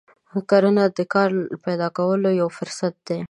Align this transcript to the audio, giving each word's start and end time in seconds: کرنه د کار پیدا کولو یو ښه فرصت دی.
کرنه 0.49 0.83
د 0.97 0.99
کار 1.13 1.29
پیدا 1.65 1.87
کولو 1.97 2.29
یو 2.41 2.47
ښه 2.55 2.55
فرصت 2.57 2.93
دی. 3.07 3.19